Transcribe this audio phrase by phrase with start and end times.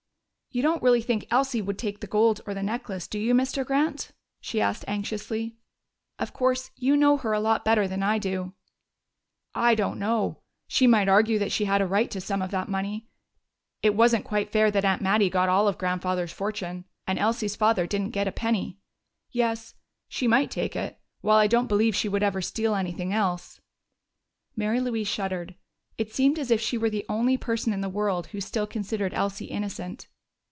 [0.53, 3.65] "You don't really think Elsie would take the gold or the necklace, do you, Mr.
[3.65, 5.55] Grant?" she asked anxiously.
[6.19, 8.51] "Of course, you know her a lot better than I do."
[9.55, 10.41] "I don't know.
[10.67, 13.07] She might argue that she had a right to some of that money.
[13.81, 17.87] It wasn't quite fair that Aunt Mattie got all of Grandfather's fortune, and Elsie's father
[17.87, 18.77] didn't get a penny....
[19.31, 19.75] Yes,
[20.09, 23.61] she might take it, while I don't believe she would ever steal anything else."
[24.57, 25.55] Mary Louise shuddered:
[25.97, 29.13] it seemed as if she were the only person in the world who still considered
[29.13, 30.09] Elsie innocent.